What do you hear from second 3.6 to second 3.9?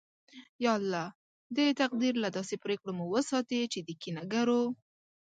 چې د